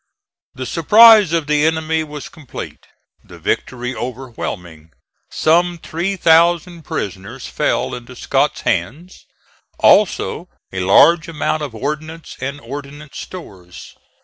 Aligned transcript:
The 0.55 0.65
surprise 0.65 1.31
of 1.31 1.45
the 1.45 1.63
enemy 1.63 2.03
was 2.03 2.27
complete, 2.27 2.87
the 3.23 3.37
victory 3.37 3.93
overwhelming; 3.95 4.89
some 5.29 5.77
three 5.77 6.15
thousand 6.15 6.81
prisoners 6.85 7.45
fell 7.45 7.93
into 7.93 8.15
Scott's 8.15 8.61
hands, 8.61 9.27
also 9.77 10.49
a 10.73 10.79
large 10.79 11.27
amount 11.27 11.61
of 11.61 11.75
ordnance 11.75 12.35
and 12.41 12.59
ordnance 12.61 13.19
stores. 13.19 13.93